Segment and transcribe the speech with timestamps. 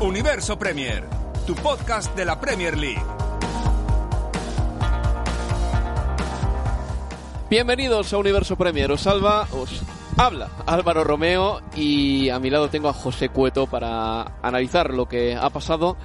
[0.00, 1.04] Universo Premier,
[1.46, 3.02] tu podcast de la Premier League.
[7.50, 8.90] Bienvenidos a Universo Premier.
[8.92, 9.82] Os salva, os
[10.16, 15.36] habla Álvaro Romeo y a mi lado tengo a José Cueto para analizar lo que
[15.36, 15.98] ha pasado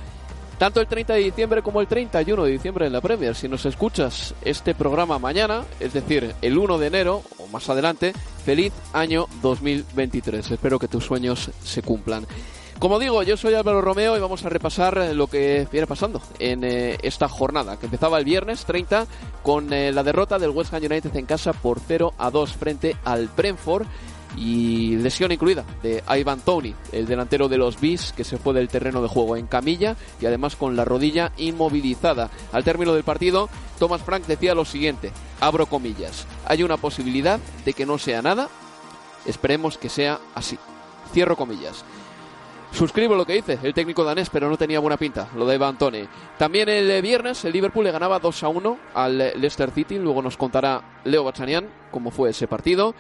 [0.57, 3.33] tanto el 30 de diciembre como el 31 de diciembre en la Premier.
[3.33, 8.11] Si nos escuchas este programa mañana, es decir, el 1 de enero o más adelante,
[8.43, 10.51] feliz año 2023.
[10.51, 12.27] Espero que tus sueños se cumplan.
[12.79, 16.63] Como digo, yo soy Álvaro Romeo y vamos a repasar lo que viene pasando en
[16.65, 19.07] eh, esta jornada, que empezaba el viernes 30
[19.43, 22.97] con eh, la derrota del West Ham United en casa por 0 a 2 frente
[23.05, 23.87] al Brentford
[24.37, 28.67] y lesión incluida de Ivan Tony, el delantero de los Bees que se fue del
[28.67, 32.29] terreno de juego en camilla y además con la rodilla inmovilizada.
[32.51, 37.73] Al término del partido, Thomas Frank decía lo siguiente, abro comillas, hay una posibilidad de
[37.73, 38.49] que no sea nada,
[39.25, 40.59] esperemos que sea así.
[41.13, 41.85] Cierro comillas.
[42.75, 45.77] Suscribo lo que dice el técnico danés, pero no tenía buena pinta, lo de Ivan
[45.77, 46.05] Tony.
[46.37, 49.97] También el eh, viernes el Liverpool le ganaba 2 a 1 al eh, Leicester City,
[49.97, 52.93] luego nos contará Leo Bachanian cómo fue ese partido.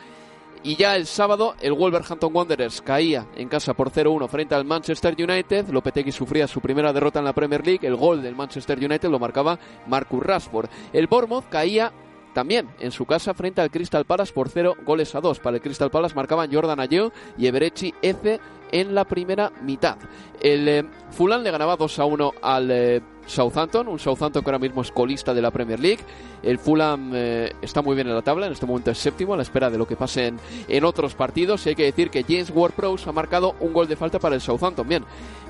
[0.63, 5.13] Y ya el sábado el Wolverhampton Wanderers caía en casa por 0-1 frente al Manchester
[5.15, 5.67] United.
[5.67, 7.85] Lopetegui sufría su primera derrota en la Premier League.
[7.85, 10.69] El gol del Manchester United lo marcaba Marcus Rashford.
[10.93, 11.91] El Bournemouth caía
[12.35, 15.39] también en su casa frente al Crystal Palace por 0 goles a 2.
[15.39, 18.39] Para el Crystal Palace marcaban Jordan Ayew y Eberechi F
[18.71, 19.97] en la primera mitad.
[20.41, 24.59] El eh, Fulham le ganaba 2 a 1 al eh, Southampton, un Southampton que ahora
[24.59, 25.99] mismo es colista de la Premier League.
[26.43, 29.37] El Fulham eh, está muy bien en la tabla, en este momento es séptimo, a
[29.37, 31.65] la espera de lo que pase en, en otros partidos.
[31.65, 34.41] Y hay que decir que James Ward-Prowse ha marcado un gol de falta para el
[34.41, 34.87] Southampton.
[34.87, 35.03] Bien,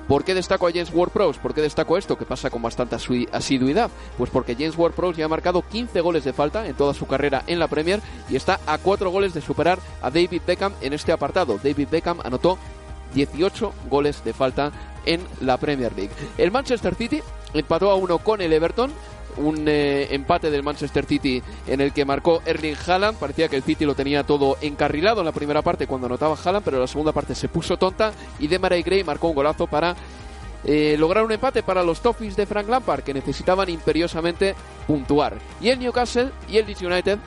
[0.08, 1.40] ¿por qué destaco a James Ward-Prowse?
[1.40, 3.90] ¿Por qué destaco esto que pasa con bastante asiduidad?
[4.16, 7.42] Pues porque James Ward-Prowse ya ha marcado 15 goles de falta en toda su carrera
[7.46, 8.00] en la Premier
[8.30, 11.58] y está a 4 goles de superar a David Beckham en este apartado.
[11.62, 12.58] David Beckham anotó
[13.14, 14.72] 18 goles de falta
[15.06, 16.12] en la Premier League.
[16.36, 17.22] El Manchester City
[17.58, 18.92] empató a uno con el Everton.
[19.38, 23.18] Un eh, empate del Manchester City en el que marcó Erling Haaland.
[23.18, 26.64] Parecía que el City lo tenía todo encarrilado en la primera parte cuando anotaba Haaland,
[26.64, 29.94] pero en la segunda parte se puso tonta y Demarai Gray marcó un golazo para
[30.64, 34.54] eh, lograr un empate para los Toffees de Frank Lampard que necesitaban imperiosamente
[34.86, 35.38] puntuar.
[35.60, 37.18] Y el Newcastle y el Leeds United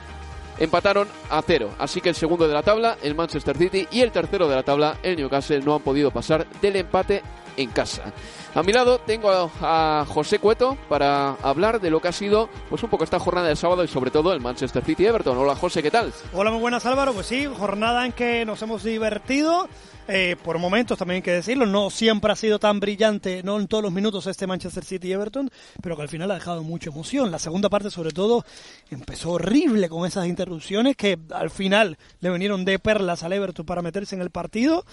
[0.58, 1.70] empataron a cero.
[1.78, 4.62] Así que el segundo de la tabla, el Manchester City, y el tercero de la
[4.62, 7.22] tabla, el Newcastle, no han podido pasar del empate
[7.62, 8.12] en casa.
[8.54, 12.82] A mi lado tengo a, José Cueto para hablar de lo que ha sido pues
[12.82, 15.38] un poco esta jornada del sábado y sobre todo el Manchester City Everton.
[15.38, 16.12] Hola José, ¿qué tal?
[16.32, 17.12] Hola, muy buenas Álvaro.
[17.12, 19.68] Pues sí, jornada en que nos hemos divertido.
[20.12, 23.68] Eh, por momentos también hay que decirlo, no siempre ha sido tan brillante, no en
[23.68, 25.48] todos los minutos este Manchester City Everton,
[25.80, 27.30] pero que al final ha dejado mucha emoción.
[27.30, 28.44] La segunda parte, sobre todo,
[28.90, 33.82] empezó horrible con esas interrupciones que al final le vinieron de perlas al Everton para
[33.82, 34.84] meterse en el partido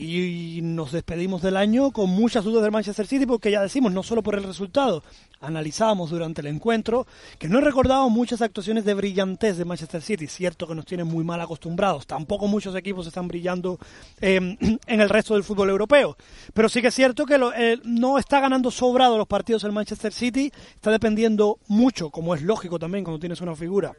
[0.00, 4.02] y nos despedimos del año con muchas dudas del Manchester City porque ya decimos, no
[4.02, 5.02] solo por el resultado,
[5.40, 7.06] analizábamos durante el encuentro
[7.38, 11.24] que no recordamos muchas actuaciones de brillantez de Manchester City, cierto que nos tienen muy
[11.24, 13.78] mal acostumbrados, tampoco muchos equipos están brillando
[14.20, 14.36] eh,
[14.86, 16.16] en el resto del fútbol europeo,
[16.54, 19.72] pero sí que es cierto que lo, eh, no está ganando sobrado los partidos el
[19.72, 23.94] Manchester City, está dependiendo mucho, como es lógico también cuando tienes una figura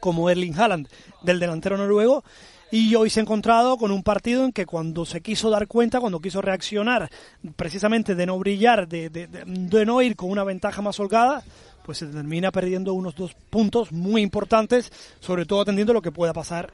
[0.00, 0.88] como Erling Haaland
[1.22, 2.24] del delantero noruego
[2.72, 6.00] y hoy se ha encontrado con un partido en que cuando se quiso dar cuenta,
[6.00, 7.10] cuando quiso reaccionar
[7.54, 11.44] precisamente de no brillar, de, de, de, no ir con una ventaja más holgada,
[11.84, 14.90] pues se termina perdiendo unos dos puntos muy importantes,
[15.20, 16.72] sobre todo atendiendo lo que pueda pasar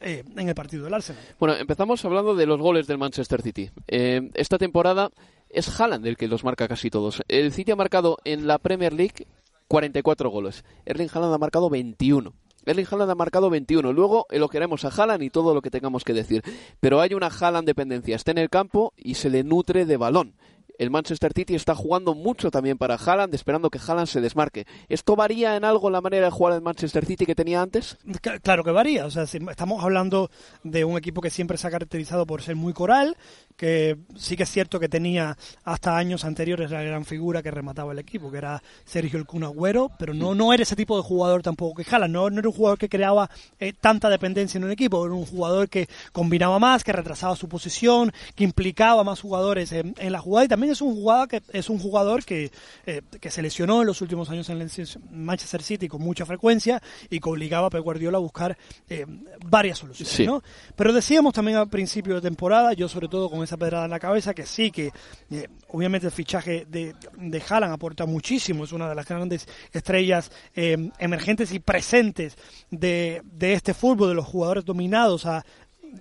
[0.00, 1.22] eh, en el partido del Arsenal.
[1.38, 3.70] Bueno, empezamos hablando de los goles del Manchester City.
[3.88, 5.10] Eh, esta temporada
[5.50, 7.22] es Haaland el que los marca casi todos.
[7.28, 9.26] El City ha marcado en la Premier League
[9.68, 10.64] 44 goles.
[10.86, 12.32] Erling Haaland ha marcado 21.
[12.66, 13.92] Erling Haaland ha marcado 21.
[13.92, 16.42] Luego elogiaremos a Haaland y todo lo que tengamos que decir.
[16.80, 18.16] Pero hay una Haaland dependencia.
[18.16, 20.34] Está en el campo y se le nutre de balón.
[20.78, 24.66] El Manchester City está jugando mucho también para Haaland, esperando que Haaland se desmarque.
[24.88, 27.96] ¿Esto varía en algo la manera de jugar el Manchester City que tenía antes?
[28.04, 30.30] Cl- Claro que varía, o sea, estamos hablando
[30.62, 33.16] de un equipo que siempre se ha caracterizado por ser muy coral,
[33.56, 37.92] que sí que es cierto que tenía hasta años anteriores la gran figura que remataba
[37.92, 41.42] el equipo, que era Sergio el Agüero, pero no, no era ese tipo de jugador
[41.42, 44.70] tampoco que jala, no, no era un jugador que creaba eh, tanta dependencia en un
[44.70, 49.72] equipo, era un jugador que combinaba más, que retrasaba su posición, que implicaba más jugadores
[49.72, 52.50] en, en la jugada y también es un jugador que es un jugador que,
[52.86, 54.70] eh, que se lesionó en los últimos años en el
[55.10, 58.56] Manchester City con mucha frecuencia y que obligaba a Pep Guardiola a buscar
[58.88, 59.06] eh,
[59.46, 60.26] varias soluciones, Sí.
[60.26, 60.42] ¿no?
[60.74, 63.98] Pero decíamos también al principio de temporada, yo sobre todo con esa pedrada en la
[64.00, 64.90] cabeza, que sí, que
[65.30, 70.30] eh, obviamente el fichaje de, de Haaland aporta muchísimo, es una de las grandes estrellas
[70.54, 72.36] emergentes y presentes
[72.70, 75.44] de, de este fútbol, de los jugadores dominados a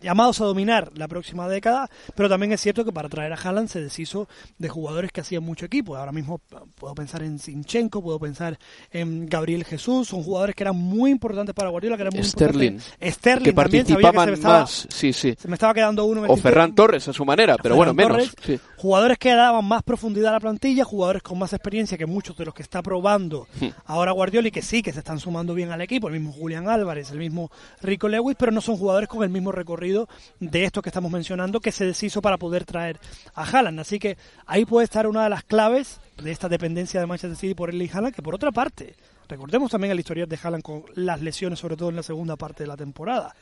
[0.01, 3.67] llamados a dominar la próxima década, pero también es cierto que para traer a Haaland
[3.67, 4.27] se deshizo
[4.57, 5.95] de jugadores que hacían mucho equipo.
[5.95, 6.39] Ahora mismo
[6.75, 8.57] puedo pensar en Sinchenko, puedo pensar
[8.91, 12.73] en Gabriel Jesús, son jugadores que eran muy importantes para Guardiola, que eran muy Sterling,
[12.73, 13.15] importantes.
[13.15, 15.35] Sterling que también sabía que se participaban me estaba, más, sí, sí.
[15.37, 16.37] se me estaba quedando uno O.
[16.37, 18.17] Ferran Torres a su manera, pero bueno, menos.
[18.17, 18.59] Torres, sí.
[18.85, 22.45] Jugadores que daban más profundidad a la plantilla, jugadores con más experiencia que muchos de
[22.45, 23.69] los que está probando Hmm.
[23.85, 26.69] ahora Guardiola y que sí, que se están sumando bien al equipo, el mismo Julián
[26.69, 27.49] Álvarez, el mismo
[27.81, 30.07] Rico Lewis, pero no son jugadores con el mismo recorrido
[30.39, 32.99] de estos que estamos mencionando que se deshizo para poder traer
[33.33, 33.79] a Haaland.
[33.79, 37.55] Así que ahí puede estar una de las claves de esta dependencia de Manchester City
[37.55, 38.95] por Erling Haaland, que por otra parte,
[39.27, 42.61] recordemos también el historial de Haaland con las lesiones, sobre todo en la segunda parte
[42.63, 43.33] de la temporada.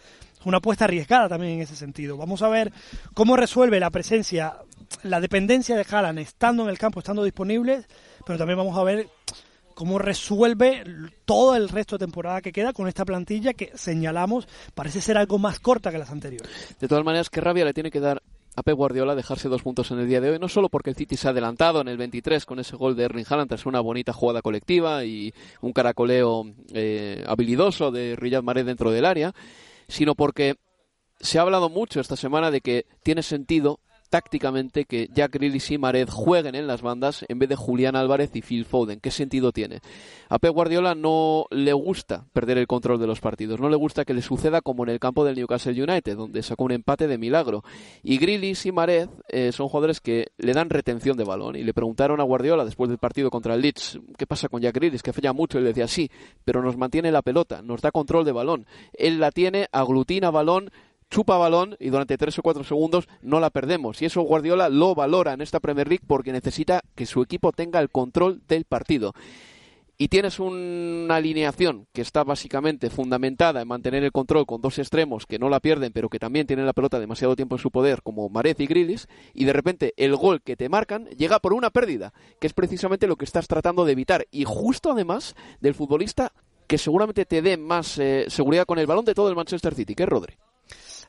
[0.45, 2.17] Una apuesta arriesgada también en ese sentido.
[2.17, 2.71] Vamos a ver
[3.13, 4.55] cómo resuelve la presencia,
[5.03, 7.85] la dependencia de Haaland estando en el campo, estando disponible,
[8.25, 9.07] pero también vamos a ver
[9.73, 10.83] cómo resuelve
[11.25, 15.39] todo el resto de temporada que queda con esta plantilla que señalamos parece ser algo
[15.39, 16.75] más corta que las anteriores.
[16.79, 18.21] De todas maneras, qué rabia le tiene que dar
[18.55, 20.95] a Pep Guardiola dejarse dos puntos en el día de hoy, no solo porque el
[20.95, 23.79] City se ha adelantado en el 23 con ese gol de Erling Haaland tras una
[23.79, 29.33] bonita jugada colectiva y un caracoleo eh, habilidoso de Riyad Mahrez dentro del área,
[29.93, 30.55] sino porque
[31.19, 33.79] se ha hablado mucho esta semana de que tiene sentido
[34.13, 38.29] tácticamente que Jack Grealish y Mared jueguen en las bandas en vez de Julián Álvarez
[38.35, 38.99] y Phil Foden.
[38.99, 39.79] ¿Qué sentido tiene?
[40.29, 44.05] A Pep Guardiola no le gusta perder el control de los partidos, no le gusta
[44.05, 47.17] que le suceda como en el campo del Newcastle United, donde sacó un empate de
[47.17, 47.63] milagro.
[48.03, 51.73] Y Grealish y Mared eh, son jugadores que le dan retención de balón y le
[51.73, 55.01] preguntaron a Guardiola después del partido contra el Leeds, ¿qué pasa con Jack Grealish?
[55.01, 56.11] Que falla mucho y le decía, sí,
[56.45, 58.67] pero nos mantiene la pelota, nos da control de balón.
[58.93, 60.69] Él la tiene, aglutina balón,
[61.13, 64.01] chupa balón y durante tres o cuatro segundos no la perdemos.
[64.01, 67.79] Y eso Guardiola lo valora en esta Premier League porque necesita que su equipo tenga
[67.79, 69.13] el control del partido.
[69.95, 75.27] Y tienes una alineación que está básicamente fundamentada en mantener el control con dos extremos
[75.27, 78.01] que no la pierden, pero que también tienen la pelota demasiado tiempo en su poder,
[78.01, 81.69] como Marez y Grilis, y de repente el gol que te marcan llega por una
[81.69, 84.25] pérdida, que es precisamente lo que estás tratando de evitar.
[84.31, 86.33] Y justo además del futbolista
[86.65, 89.93] que seguramente te dé más eh, seguridad con el balón de todo el Manchester City,
[89.93, 90.33] que es Rodri.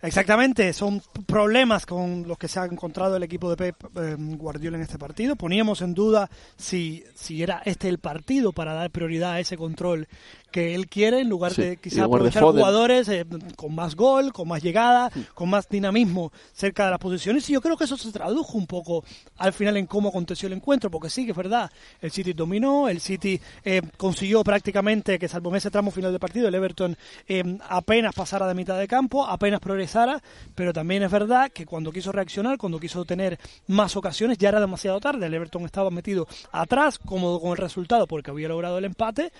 [0.02, 4.76] Exactamente, son problemas con los que se ha encontrado el equipo de Pep eh, Guardiola
[4.76, 5.36] en este partido.
[5.36, 10.08] Poníamos en duda si, si era este el partido para dar prioridad a ese control
[10.54, 14.32] que él quiere, en lugar Sí, de quizá de aprovechar jugadores eh, con más gol,
[14.32, 17.50] con más llegada, con más dinamismo cerca de las posiciones.
[17.50, 19.02] Y yo creo que eso se tradujo un poco
[19.38, 22.88] al final en cómo aconteció el encuentro, porque sí que es verdad, el City dominó,
[22.88, 26.96] el City eh, consiguió prácticamente que salvo en ese tramo final del partido, el Everton
[27.26, 30.22] eh, apenas pasara de mitad de campo, apenas progresara,
[30.54, 34.60] pero también es verdad que cuando quiso reaccionar, cuando quiso tener más ocasiones, ya era
[34.60, 35.26] demasiado tarde.
[35.26, 39.32] El Everton estaba metido atrás, cómodo con el resultado porque había logrado el empate.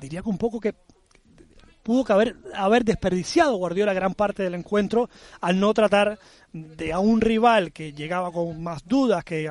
[0.00, 0.74] Diría que un poco que
[1.82, 5.08] pudo que haber, haber desperdiciado Guardiola gran parte del encuentro
[5.40, 6.18] al no tratar
[6.52, 9.48] de a un rival que llegaba con más dudas, que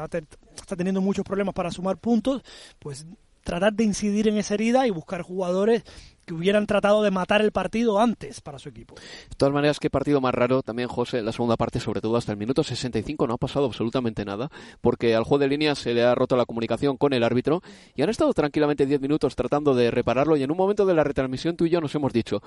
[0.56, 2.42] está teniendo muchos problemas para sumar puntos,
[2.78, 3.08] pues
[3.42, 5.84] tratar de incidir en esa herida y buscar jugadores
[6.26, 8.96] que hubieran tratado de matar el partido antes para su equipo.
[8.96, 12.32] De todas maneras, qué partido más raro también, José, la segunda parte, sobre todo hasta
[12.32, 14.50] el minuto 65, no ha pasado absolutamente nada,
[14.82, 17.62] porque al juego de línea se le ha roto la comunicación con el árbitro
[17.96, 21.04] y han estado tranquilamente 10 minutos tratando de repararlo y en un momento de la
[21.04, 22.42] retransmisión tú y yo nos hemos dicho,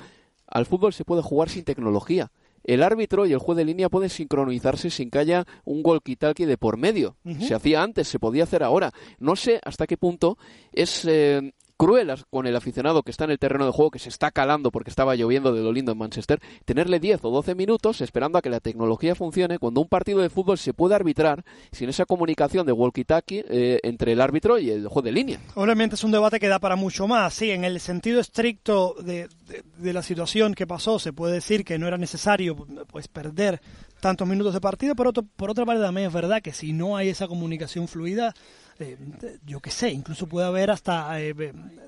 [0.46, 2.30] al fútbol se puede jugar sin tecnología.
[2.64, 6.58] El árbitro y el juez de línea pueden sincronizarse sin que haya un walkie-talkie de
[6.58, 7.16] por medio.
[7.40, 8.92] Se hacía antes, se podía hacer ahora.
[9.18, 10.36] No sé hasta qué punto
[10.72, 14.08] es eh, cruelas con el aficionado que está en el terreno de juego, que se
[14.08, 18.00] está calando porque estaba lloviendo de lo lindo en Manchester, tenerle 10 o 12 minutos
[18.00, 21.88] esperando a que la tecnología funcione cuando un partido de fútbol se puede arbitrar sin
[21.88, 25.40] esa comunicación de walkie-talkie eh, entre el árbitro y el juego de línea.
[25.54, 27.32] Obviamente es un debate que da para mucho más.
[27.34, 31.64] Sí, en el sentido estricto de, de- de la situación que pasó, se puede decir
[31.64, 32.56] que no era necesario
[32.90, 33.60] pues perder
[34.00, 36.96] tantos minutos de partido, pero otro- por otra parte también es verdad que si no
[36.96, 38.34] hay esa comunicación fluida,
[38.80, 38.96] eh,
[39.44, 41.34] yo qué sé, incluso puede haber hasta, eh,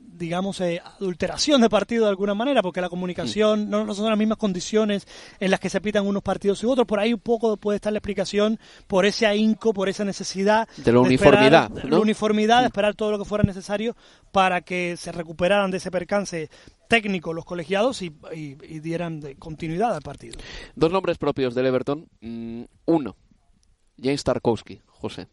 [0.02, 4.18] digamos, eh, adulteración de partido de alguna manera, porque la comunicación no, no son las
[4.18, 5.06] mismas condiciones
[5.38, 6.87] en las que se pitan unos partidos y otros.
[6.87, 10.92] Por ahí un poco puede estar la explicación por ese ahínco, por esa necesidad De
[10.92, 11.88] la esperar- uniformidad, de ¿no?
[11.90, 13.97] la uniformidad, de esperar todo lo que fuera necesario
[14.32, 16.50] para que se recuperaran de ese percance
[16.88, 20.37] técnico los colegiados y, y- y dieran de continuidad al partido.
[20.75, 22.09] Dos nombres propios del Everton.
[22.20, 23.16] Mm, uno,
[24.02, 25.28] James Tarkowski, José.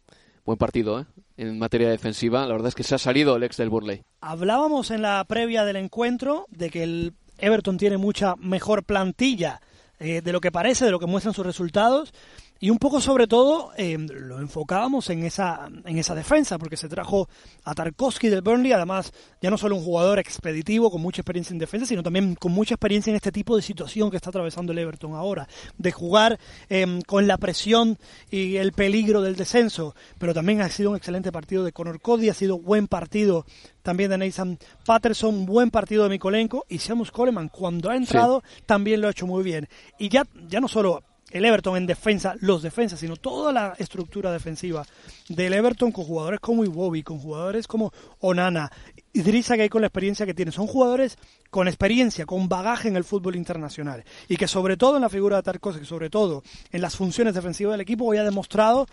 [0.48, 1.04] Buen partido, ¿eh?
[1.36, 4.02] En materia defensiva, la verdad es que se ha salido el ex del Burley.
[4.22, 9.60] Hablábamos en la previa del encuentro de que el Everton tiene mucha mejor plantilla
[9.98, 12.14] eh, de lo que parece, de lo que muestran sus resultados.
[12.60, 16.88] Y un poco sobre todo eh, lo enfocábamos en esa, en esa defensa, porque se
[16.88, 17.28] trajo
[17.62, 21.60] a Tarkovsky del Burnley, además ya no solo un jugador expeditivo con mucha experiencia en
[21.60, 24.78] defensa, sino también con mucha experiencia en este tipo de situación que está atravesando el
[24.78, 25.46] Everton ahora,
[25.76, 27.96] de jugar eh, con la presión
[28.28, 32.28] y el peligro del descenso, pero también ha sido un excelente partido de Conor Cody,
[32.28, 33.46] ha sido buen partido
[33.82, 39.00] también de Nathan Patterson, buen partido de Mikolenko y Seamus Coleman cuando ha entrado también
[39.00, 39.68] lo ha hecho muy bien.
[39.98, 44.32] Y ya, ya no solo el Everton en defensa, los defensas, sino toda la estructura
[44.32, 44.86] defensiva
[45.28, 48.70] del Everton con jugadores como Iwobi, con jugadores como Onana,
[49.12, 50.52] Idrissa que hay con la experiencia que tiene.
[50.52, 51.18] Son jugadores
[51.50, 54.04] con experiencia, con bagaje en el fútbol internacional.
[54.28, 57.72] Y que sobre todo en la figura de Tarkovsky, sobre todo en las funciones defensivas
[57.72, 58.86] del equipo, hoy ha demostrado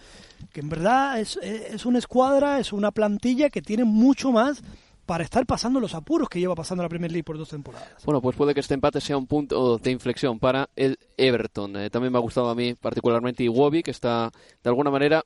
[0.52, 4.62] que en verdad es, es una escuadra, es una plantilla que tiene mucho más
[5.06, 8.04] para estar pasando los apuros que lleva pasando la Premier League por dos temporadas.
[8.06, 11.78] Bueno, pues puede que este empate sea un punto de inflexión para el Everton.
[11.78, 14.32] Eh, también me ha gustado a mí particularmente Iwobi, que está
[14.64, 15.24] de alguna manera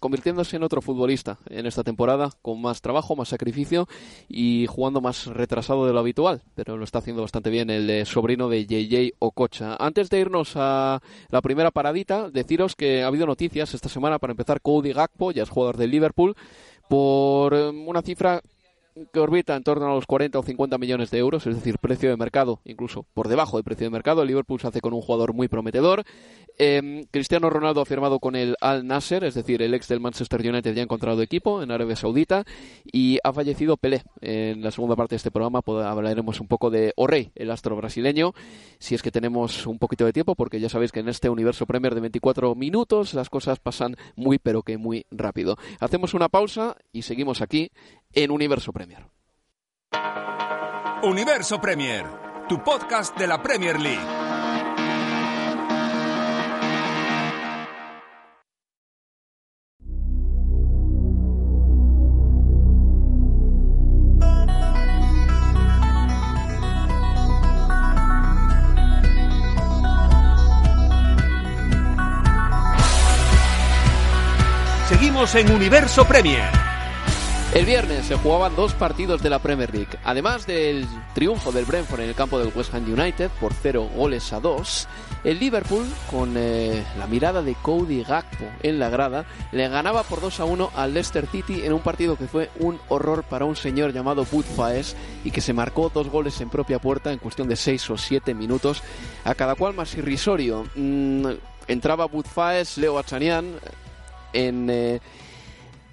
[0.00, 3.88] convirtiéndose en otro futbolista en esta temporada, con más trabajo, más sacrificio
[4.28, 8.04] y jugando más retrasado de lo habitual, pero lo está haciendo bastante bien el eh,
[8.04, 9.76] sobrino de JJ Ococha.
[9.78, 14.32] Antes de irnos a la primera paradita, deciros que ha habido noticias esta semana para
[14.32, 16.36] empezar Cody Gakpo, ya es jugador del Liverpool,
[16.88, 18.42] por eh, una cifra
[19.12, 22.10] que orbita en torno a los 40 o 50 millones de euros, es decir, precio
[22.10, 24.24] de mercado, incluso por debajo del precio de mercado.
[24.24, 26.04] Liverpool se hace con un jugador muy prometedor.
[26.58, 30.40] Eh, Cristiano Ronaldo ha firmado con el Al Nasser, es decir, el ex del Manchester
[30.40, 32.44] United ya ha encontrado equipo en Arabia Saudita
[32.84, 34.02] y ha fallecido Pelé.
[34.20, 38.34] En la segunda parte de este programa hablaremos un poco de Orey, el astro brasileño,
[38.78, 41.66] si es que tenemos un poquito de tiempo, porque ya sabéis que en este universo
[41.66, 45.56] Premier de 24 minutos las cosas pasan muy pero que muy rápido.
[45.80, 47.70] Hacemos una pausa y seguimos aquí
[48.14, 49.06] en Universo Premier.
[51.02, 52.04] Universo Premier,
[52.48, 54.22] tu podcast de la Premier League.
[75.34, 76.71] En Universo Premier.
[77.54, 79.98] El viernes se jugaban dos partidos de la Premier League.
[80.04, 84.32] Además del triunfo del Brentford en el campo del West Ham United por 0 goles
[84.32, 84.88] a 2,
[85.24, 90.22] el Liverpool, con eh, la mirada de Cody Gakpo en la grada, le ganaba por
[90.22, 93.54] 2 a 1 al Leicester City en un partido que fue un horror para un
[93.54, 97.48] señor llamado Bud Faes y que se marcó dos goles en propia puerta en cuestión
[97.48, 98.82] de 6 o 7 minutos,
[99.26, 100.64] a cada cual más irrisorio.
[100.74, 101.26] Mm,
[101.68, 103.44] entraba Bud Faes, Leo Achanian
[104.32, 104.70] en...
[104.70, 105.00] eh,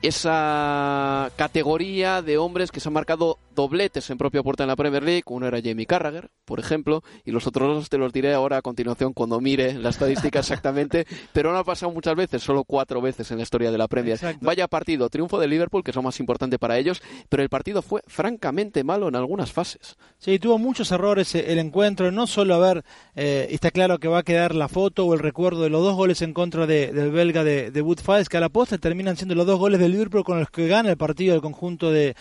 [0.01, 5.03] esa categoría de hombres que se han marcado dobletes en propia puerta en la Premier
[5.03, 5.23] League.
[5.27, 8.61] Uno era Jamie Carragher, por ejemplo, y los otros dos te los diré ahora a
[8.61, 13.29] continuación cuando mire la estadística exactamente, pero no ha pasado muchas veces, solo cuatro veces
[13.31, 14.15] en la historia de la Premier.
[14.15, 14.45] Exacto.
[14.45, 17.81] Vaya partido, triunfo de Liverpool, que es lo más importante para ellos, pero el partido
[17.81, 19.97] fue francamente malo en algunas fases.
[20.17, 22.85] Sí, tuvo muchos errores eh, el encuentro, no solo a ver,
[23.15, 25.95] eh, está claro que va a quedar la foto o el recuerdo de los dos
[25.95, 27.83] goles en contra de- del belga de, de
[28.29, 30.89] que a la postre terminan siendo los dos goles del Liverpool con los que gana
[30.89, 32.15] el partido del conjunto de,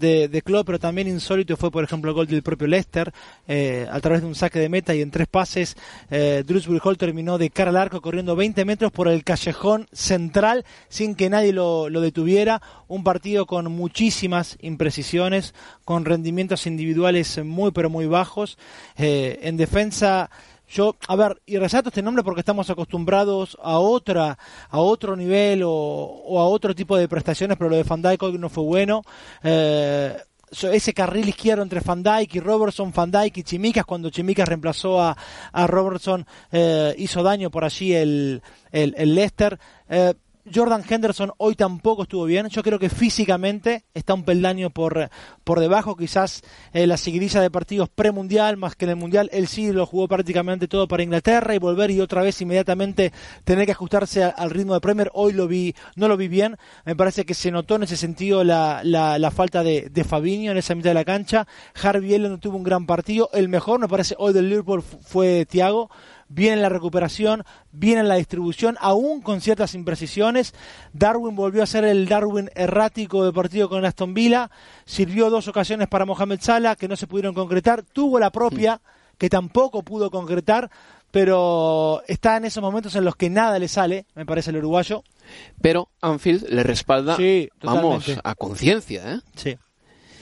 [0.00, 3.12] de, de Klopp, pero también insólito fue, por ejemplo, el gol del propio Leicester,
[3.46, 5.76] eh, a través de un saque de meta y en tres pases,
[6.10, 10.64] eh, Drewsbury Hall terminó de cara al arco corriendo 20 metros por el callejón central
[10.88, 12.60] sin que nadie lo, lo detuviera.
[12.88, 15.54] Un partido con muchísimas imprecisiones,
[15.84, 18.58] con rendimientos individuales muy pero muy bajos.
[18.96, 20.30] Eh, en defensa,
[20.70, 25.62] yo, a ver, y resalto este nombre porque estamos acostumbrados a otra, a otro nivel
[25.64, 29.02] o, a otro tipo de prestaciones, pero lo de Van Dijk hoy no fue bueno.
[29.42, 30.16] Eh,
[30.50, 35.00] ese carril izquierdo entre Van Dijk y Robertson, Van Dijk y Chimicas, cuando Chimicas reemplazó
[35.00, 35.16] a,
[35.52, 39.58] a Robertson, eh, hizo daño por allí el, el, el Leicester.
[39.88, 40.14] Eh,
[40.54, 42.48] Jordan Henderson hoy tampoco estuvo bien.
[42.48, 45.10] Yo creo que físicamente está un peldaño por,
[45.44, 45.96] por debajo.
[45.96, 46.42] Quizás
[46.72, 50.08] eh, la seguidilla de partidos premundial, más que en el mundial, él sí lo jugó
[50.08, 53.12] prácticamente todo para Inglaterra y volver y otra vez inmediatamente
[53.44, 55.10] tener que ajustarse al ritmo de Premier.
[55.14, 56.56] Hoy lo vi, no lo vi bien.
[56.84, 60.52] Me parece que se notó en ese sentido la, la, la falta de, de Fabinho
[60.52, 61.46] en esa mitad de la cancha.
[61.82, 63.30] Harvey Elliott tuvo un gran partido.
[63.32, 65.90] El mejor, me parece, hoy del Liverpool fu- fue Thiago
[66.30, 70.54] bien en la recuperación, bien en la distribución, aún con ciertas imprecisiones.
[70.94, 74.50] Darwin volvió a ser el Darwin errático de partido con Aston Villa,
[74.86, 78.80] sirvió dos ocasiones para Mohamed Salah que no se pudieron concretar, tuvo la propia
[79.18, 80.70] que tampoco pudo concretar,
[81.10, 85.02] pero está en esos momentos en los que nada le sale, me parece el uruguayo.
[85.60, 89.20] Pero Anfield le respalda, Sí, vamos, a conciencia, ¿eh?
[89.34, 89.58] Sí.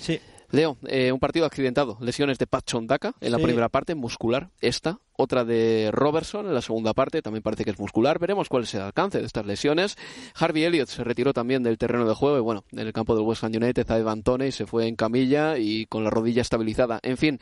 [0.01, 0.21] Sí.
[0.51, 1.99] Leo, eh, un partido accidentado.
[2.01, 4.51] Lesiones de Pat Chondaka en la primera parte, muscular.
[4.63, 8.19] Esta, otra de Robertson en la segunda parte, también parece que es muscular.
[8.19, 9.97] Veremos cuál es el alcance de estas lesiones.
[10.35, 13.27] Harvey Elliott se retiró también del terreno de juego y bueno, en el campo del
[13.27, 16.99] West Ham United, a Evan Toney se fue en camilla y con la rodilla estabilizada.
[17.03, 17.39] En fin,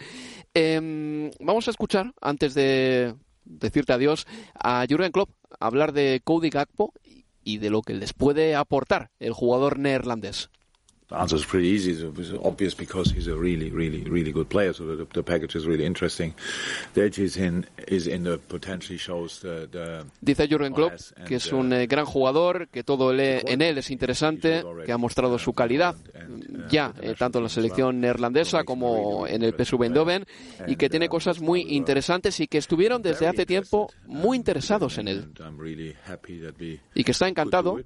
[0.54, 6.92] em, vamos a escuchar, antes de decirte adiós, a Jurgen Klopp hablar de Cody Gakpo
[7.44, 10.50] y de lo que les puede aportar el jugador neerlandés.
[11.08, 11.92] The answer is pretty easy.
[11.92, 14.72] It's obvious because he's a really, really, really good player.
[14.74, 16.34] So the, the package is really interesting.
[16.96, 20.94] Edge is in is in the potentially shows the, the Dice Jurgen Klopp
[21.24, 24.90] que es uh, un eh, gran jugador, que todo le- en él es interesante, que
[24.92, 25.94] ha mostrado su calidad
[26.68, 30.24] ya eh, tanto en la selección neerlandesa como en el PSV Eindhoven
[30.66, 35.06] y que tiene cosas muy interesantes y que estuvieron desde hace tiempo muy interesados en
[35.08, 36.18] él that
[36.94, 37.78] y que está encantado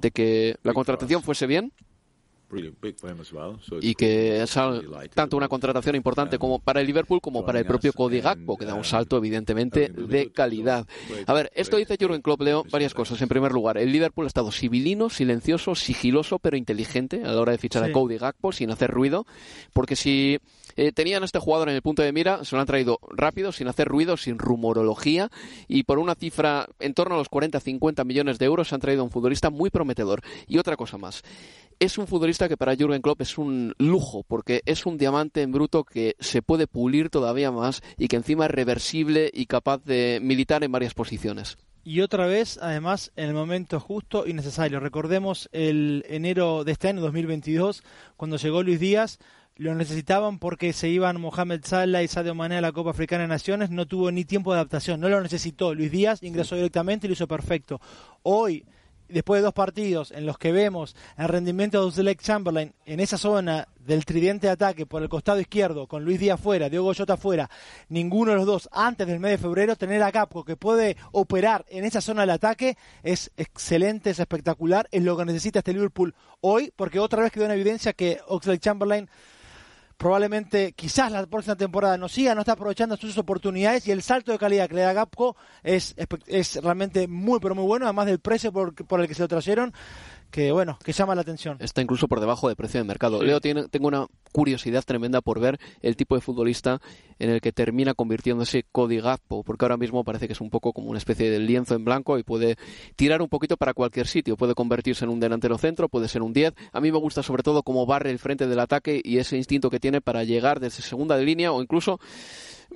[0.00, 1.72] de que la contratación fuese bien
[3.80, 4.56] y que es
[5.14, 8.64] tanto una contratación importante como para el Liverpool como para el propio Cody Gakpo, que
[8.64, 10.86] da un salto evidentemente de calidad.
[11.26, 13.20] A ver, esto dice Jurgen Klopp, Leo, varias cosas.
[13.22, 17.52] En primer lugar, el Liverpool ha estado civilino, silencioso, sigiloso, pero inteligente a la hora
[17.52, 17.90] de fichar Sí.
[17.90, 19.26] a Cody Gakpo sin hacer ruido,
[19.72, 20.38] porque si
[20.76, 23.52] eh, tenían a este jugador en el punto de mira, se lo han traído rápido,
[23.52, 25.30] sin hacer ruido, sin rumorología
[25.66, 29.02] y por una cifra en torno a los 40-50 millones de euros se han traído
[29.02, 30.22] a un futbolista muy prometedor.
[30.46, 31.22] Y otra cosa más,
[31.80, 35.52] es un futbolista que para Jurgen Klopp es un lujo, porque es un diamante en
[35.52, 40.18] bruto que se puede pulir todavía más y que encima es reversible y capaz de
[40.22, 41.56] militar en varias posiciones.
[41.84, 44.80] Y otra vez, además, en el momento justo y necesario.
[44.80, 47.82] Recordemos el enero de este año, 2022,
[48.16, 49.18] cuando llegó Luis Díaz,
[49.56, 53.28] lo necesitaban porque se iban Mohamed Salah y Sadio Mané a la Copa Africana de
[53.28, 55.74] Naciones, no tuvo ni tiempo de adaptación, no lo necesitó.
[55.74, 57.80] Luis Díaz ingresó directamente y lo hizo perfecto.
[58.22, 58.64] Hoy,
[59.08, 63.18] después de dos partidos en los que vemos el rendimiento de Oxlade Chamberlain en esa
[63.18, 67.16] zona del tridente de ataque por el costado izquierdo, con Luis Díaz fuera, Diego Jota
[67.16, 67.48] fuera,
[67.88, 71.64] ninguno de los dos antes del mes de febrero, tener a Capco que puede operar
[71.70, 76.14] en esa zona del ataque es excelente, es espectacular, es lo que necesita este Liverpool
[76.40, 79.08] hoy, porque otra vez quedó en evidencia que Oxlade Chamberlain
[79.98, 84.32] probablemente quizás la próxima temporada no siga, no está aprovechando sus oportunidades y el salto
[84.32, 88.06] de calidad que le da Gapco es, espe- es realmente muy pero muy bueno, además
[88.06, 89.74] del precio por, por el que se lo trajeron,
[90.30, 91.56] que bueno, que llama la atención.
[91.60, 93.22] Está incluso por debajo de precio de mercado.
[93.22, 96.80] Leo, tiene, tengo una curiosidad tremenda por ver el tipo de futbolista
[97.18, 100.72] en el que termina convirtiéndose Cody Gakpo, porque ahora mismo parece que es un poco
[100.72, 102.56] como una especie de lienzo en blanco y puede
[102.96, 104.36] tirar un poquito para cualquier sitio.
[104.36, 106.54] Puede convertirse en un delantero centro, puede ser un 10.
[106.72, 109.70] A mí me gusta sobre todo cómo barre el frente del ataque y ese instinto
[109.70, 111.98] que tiene para llegar desde segunda de línea o incluso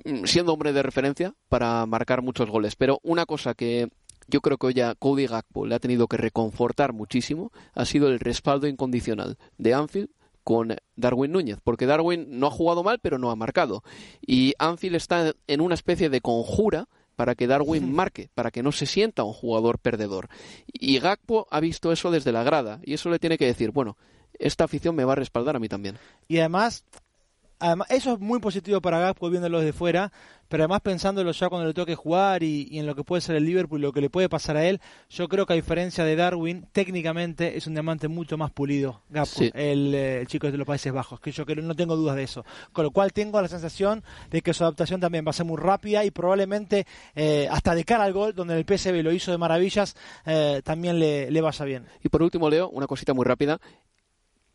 [0.05, 2.75] mm, siendo hombre de referencia para marcar muchos goles.
[2.75, 3.89] Pero una cosa que
[4.27, 8.07] yo creo que hoy a Cody Gakpo le ha tenido que reconfortar muchísimo ha sido
[8.07, 10.09] el respaldo incondicional de Anfield
[10.43, 13.83] con Darwin Núñez, porque Darwin no ha jugado mal, pero no ha marcado.
[14.21, 18.71] Y Anfield está en una especie de conjura para que Darwin marque, para que no
[18.71, 20.29] se sienta un jugador perdedor.
[20.67, 23.97] Y Gakpo ha visto eso desde la grada, y eso le tiene que decir, bueno,
[24.39, 25.97] esta afición me va a respaldar a mí también.
[26.27, 26.85] Y además,
[27.63, 30.11] además eso es muy positivo para Gapco viéndolo desde fuera,
[30.49, 33.35] pero además pensándolo ya cuando le toque jugar y, y en lo que puede ser
[33.35, 36.15] el Liverpool, lo que le puede pasar a él, yo creo que a diferencia de
[36.15, 39.51] Darwin, técnicamente es un diamante mucho más pulido, Sí.
[39.55, 42.23] el, eh, el chico de los Países Bajos, que yo creo, no tengo dudas de
[42.23, 42.45] eso.
[42.71, 45.57] Con lo cual tengo la sensación de que su adaptación también va a ser muy
[45.57, 49.37] rápida y probablemente eh, hasta de cara al gol, donde el PSV lo hizo de
[49.39, 49.95] maravillas,
[50.25, 51.85] eh, también le, le vaya bien.
[52.03, 53.59] Y por último, Leo, una cosita muy rápida.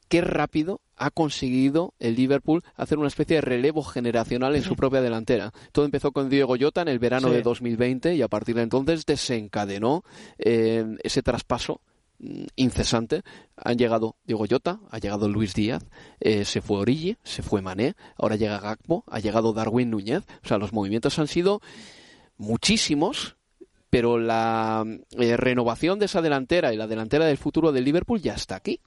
[0.09, 5.01] Qué rápido ha conseguido el Liverpool hacer una especie de relevo generacional en su propia
[5.01, 5.53] delantera.
[5.73, 7.35] Todo empezó con Diego Jota en el verano Sí.
[7.35, 10.03] de 2020 y a partir de entonces desencadenó
[10.39, 11.81] eh, ese traspaso
[12.19, 13.23] mm, incesante.
[13.57, 15.85] Han llegado Diego Llota, ha llegado Luis Díaz,
[16.21, 20.25] eh, se fue Origi, se fue Mané, ahora llega Gakpo, ha llegado Darwin Núñez.
[20.45, 21.61] O sea, los movimientos han sido
[22.39, 23.37] muchísimos,
[23.91, 24.85] pero la
[25.19, 28.81] eh, renovación de esa delantera y la delantera del futuro del Liverpool ya está aquí.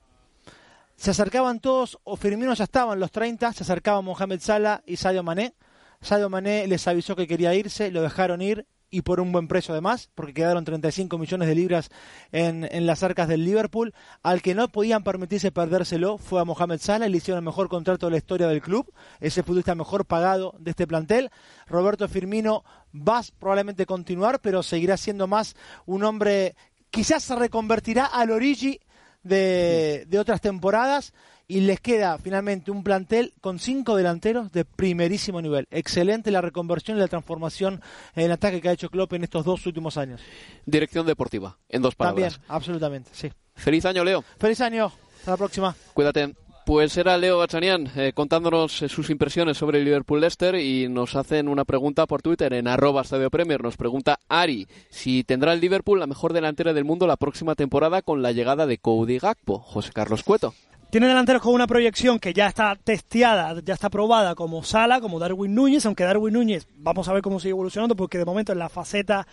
[1.02, 5.24] Se acercaban todos, o Firmino ya estaban los 30, se acercaban Mohamed Salah y Sadio
[5.24, 5.56] Mané.
[6.00, 9.74] Sadio Mané les avisó que quería irse, lo dejaron ir y por un buen precio
[9.74, 11.90] además, porque quedaron 35 millones de libras
[12.32, 13.96] en, las arcas del Liverpool.
[14.22, 18.06] Al que no podían permitirse perdérselo fue a Mohamed Salah le hicieron el mejor contrato
[18.06, 21.32] de la historia del club, ese futbolista mejor pagado de este plantel.
[21.66, 25.56] Roberto Firmino va a probablemente continuar, pero seguirá siendo más
[25.88, 26.56] un hombre,
[26.92, 28.82] quizás se reconvertirá al Origi
[29.24, 31.14] de, de otras temporadas
[31.48, 35.68] y les queda finalmente un plantel con cinco delanteros de primerísimo nivel.
[35.70, 37.82] Excelente la reconversión y la transformación
[38.16, 40.22] en ataque que ha hecho Klopp en estos dos últimos años.
[40.66, 42.36] Dirección deportiva, en dos palabras.
[42.36, 43.32] También, absolutamente, sí.
[43.54, 44.24] Feliz año, Leo.
[44.38, 44.94] Feliz año.
[45.20, 45.76] Hasta la próxima.
[45.94, 46.34] Cuídate.
[46.66, 51.16] Pues era Leo Gachanian eh, contándonos eh, sus impresiones sobre el Liverpool Leicester y nos
[51.16, 53.64] hacen una pregunta por Twitter en arroba Estadio Premier.
[53.64, 58.04] Nos pregunta Ari si tendrá el Liverpool la mejor delantera del mundo la próxima temporada
[58.04, 59.60] con la llegada de Cody Gakpo.
[59.60, 60.54] José Carlos Cueto.
[60.92, 65.20] Tiene delanteros con una proyección que ya está testeada, ya está probada como Sala, como
[65.20, 68.60] Darwin Núñez, aunque Darwin Núñez, vamos a ver cómo sigue evolucionando, porque de momento en
[68.60, 69.26] la faceta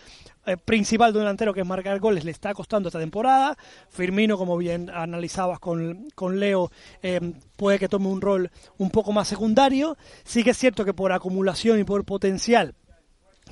[0.45, 3.57] eh, principal de un delantero que es marcar goles le está costando esta temporada.
[3.89, 6.71] Firmino, como bien analizabas con, con Leo,
[7.03, 7.19] eh,
[7.57, 9.97] puede que tome un rol un poco más secundario.
[10.23, 12.73] Sí que es cierto que por acumulación y por potencial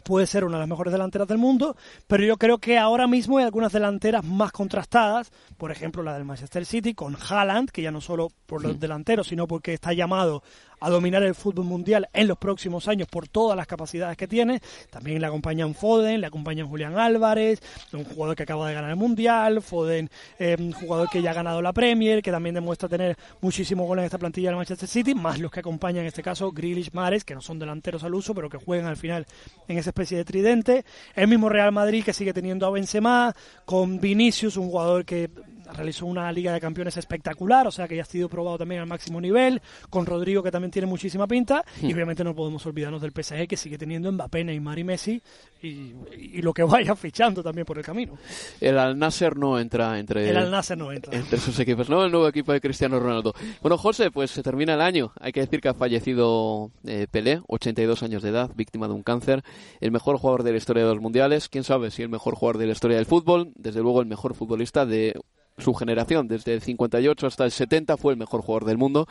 [0.08, 1.76] puede ser una de las mejores delanteras del mundo,
[2.08, 6.24] pero yo creo que ahora mismo hay algunas delanteras más contrastadas, por ejemplo la del
[6.24, 10.44] Manchester City con Haaland, que ya no solo por los delanteros, sino porque está llamado
[10.80, 14.62] a dominar el fútbol mundial en los próximos años por todas las capacidades que tiene.
[14.90, 17.62] También le acompañan Foden, le acompañan Julián Álvarez,
[17.94, 20.10] un jugador que acaba de ganar el mundial, Foden,
[20.40, 24.04] eh, un jugador que ya ha ganado la Premier, que también demuestra tener muchísimos goles
[24.04, 27.24] en esta plantilla del Manchester City, más los que acompañan en este caso Grealish, Mares,
[27.24, 29.26] que no son delanteros al uso, pero que juegan al final
[29.68, 30.86] en esa especie de tridente.
[31.16, 33.36] El mismo Real Madrid que sigue teniendo a Benzema,
[33.66, 35.30] con Vinicius, un jugador que
[35.74, 38.88] realizó una Liga de Campeones espectacular, o sea que ya ha sido probado también al
[38.88, 43.12] máximo nivel, con Rodrigo que también tiene muchísima pinta, y obviamente no podemos olvidarnos del
[43.12, 45.22] PSG que sigue teniendo Mbappé, Neymar y Messi,
[45.62, 48.18] y, y lo que vaya fichando también por el camino.
[48.62, 51.16] El Al Nasser no entra entre, El Al Nasser no entra.
[51.18, 52.04] entre sus equipos, ¿no?
[52.06, 53.34] El nuevo equipo de Cristiano Ronaldo.
[53.62, 55.12] Bueno, José, pues se termina el año.
[55.20, 59.04] Hay que decir que ha fallecido eh, Pelé, 82 años de edad, víctima de un
[59.04, 59.44] cáncer,
[59.80, 62.58] el mejor jugador de la historia de los mundiales, quién sabe si el mejor jugador
[62.58, 65.20] de la historia del fútbol, desde luego el mejor futbolista de
[65.58, 69.08] su generación, desde el 58 hasta el 70, fue el mejor jugador del mundo.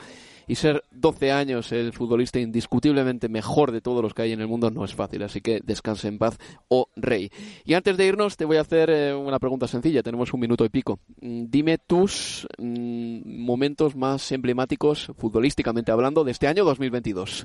[0.48, 4.46] Y ser 12 años el futbolista indiscutiblemente mejor de todos los que hay en el
[4.46, 5.24] mundo no es fácil.
[5.24, 7.32] Así que descanse en paz, oh rey.
[7.64, 10.04] Y antes de irnos, te voy a hacer eh, una pregunta sencilla.
[10.04, 11.00] Tenemos un minuto y pico.
[11.20, 17.44] Mm, Dime tus mm, momentos más emblemáticos, futbolísticamente hablando, de este año 2022.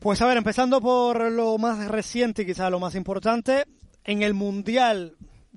[0.00, 3.64] Pues a ver, empezando por lo más reciente quizá lo más importante.
[4.02, 5.16] En el Mundial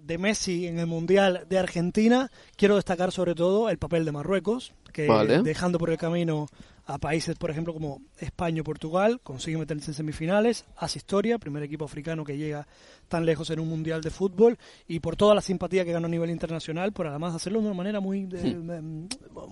[0.10, 4.74] de Messi en el Mundial de Argentina, quiero destacar sobre todo el papel de Marruecos,
[4.92, 5.42] que Vale.
[5.44, 6.48] dejando por el camino
[6.86, 11.62] a países, por ejemplo, como España o Portugal, consigue meterse en semifinales, hace historia, primer
[11.62, 12.68] equipo africano que llega
[13.08, 16.10] tan lejos en un mundial de fútbol y por toda la simpatía que ganó a
[16.10, 19.08] nivel internacional, por además hacerlo de una manera muy de- em,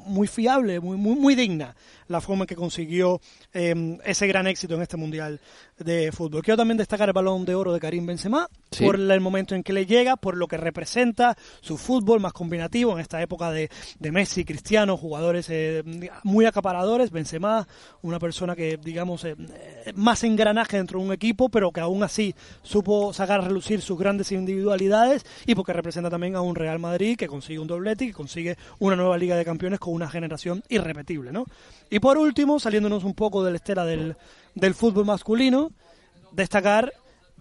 [0.08, 1.76] muy fiable, muy muy muy digna,
[2.08, 3.22] la forma en que consiguió
[3.54, 5.40] em, ese gran éxito en este mundial
[5.78, 6.42] de fútbol.
[6.42, 8.84] Quiero también destacar el balón de oro de Karim Benzema Sí.
[8.84, 12.94] por el momento en que le llega, por lo que representa su fútbol más combinativo
[12.94, 13.70] en esta época de,
[14.00, 15.84] de Messi, Cristiano, jugadores eh,
[16.24, 17.12] muy acaparadores.
[17.12, 17.68] Benzema,
[18.02, 22.04] una persona que, digamos, eh, eh, más engranaje dentro de un equipo, pero que aún
[22.04, 26.80] así supo sacar a relucir sus grandes individualidades y porque representa también a un Real
[26.80, 30.10] Madrid que consigue un doblete y que consigue una nueva Liga de Campeones con una
[30.10, 31.46] generación irrepetible, ¿no?
[31.90, 34.16] Y por último, saliéndonos un poco de la estela del,
[34.56, 35.72] del fútbol masculino,
[36.32, 36.94] destacar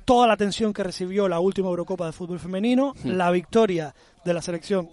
[0.05, 3.95] toda la atención que recibió la última Eurocopa de fútbol femenino, la victoria
[4.25, 4.89] de la selección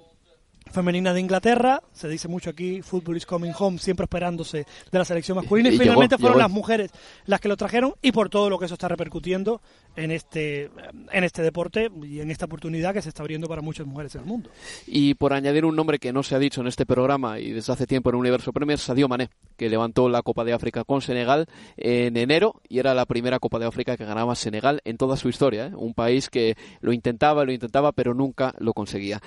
[0.71, 5.05] femenina de Inglaterra, se dice mucho aquí, Football is coming home, siempre esperándose de la
[5.05, 6.47] selección masculina, y, Y llegó, finalmente fueron llegó.
[6.47, 6.91] las mujeres
[7.25, 9.61] las que lo trajeron, y por todo lo que eso está repercutiendo
[9.95, 10.69] en este,
[11.11, 14.21] en este deporte y en esta oportunidad que se está abriendo para muchas mujeres en
[14.21, 14.49] el mundo.
[14.87, 17.73] Y por añadir un nombre que no se ha dicho en este programa y desde
[17.73, 21.47] hace tiempo en Universo Premier, Sadio Mané, que levantó la Copa de África con Senegal
[21.77, 25.29] en enero y era la primera Copa de África que ganaba Senegal en toda su
[25.29, 25.67] historia.
[25.67, 25.71] ¿eh?
[25.75, 29.21] Un país que lo intentaba, lo intentaba, pero nunca lo conseguía.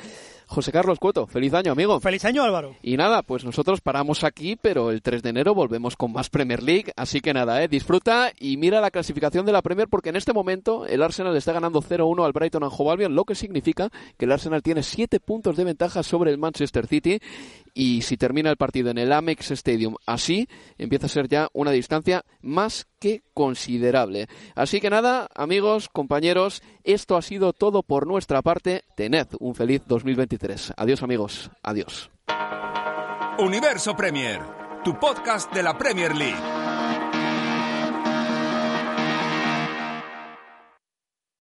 [0.49, 1.99] José Carlos Cueto, feliz año, amigo.
[1.99, 2.77] Feliz año, Álvaro.
[2.81, 6.63] Y nada, pues nosotros paramos aquí, pero el 3 de enero volvemos con más Premier
[6.63, 6.93] League.
[6.97, 7.69] Así que nada, ¿eh?
[7.69, 10.56] disfruta y mira la clasificación de la Premier porque en este momento
[10.89, 14.33] el Arsenal está ganando 0-1 al Brighton and Hove Albion, lo que significa que el
[14.33, 17.21] Arsenal tiene 7 puntos de ventaja sobre el Manchester City
[17.75, 21.71] y si termina el partido en el Amex Stadium así, empieza a ser ya una
[21.71, 24.29] distancia más que considerable.
[24.55, 28.85] Así que nada, amigos, compañeros, esto ha sido todo por nuestra parte.
[28.97, 30.73] Tened un feliz 2023.
[30.77, 32.11] Adiós amigos, adiós.
[33.39, 34.41] Universo Premier,
[34.83, 36.66] tu podcast de la Premier League.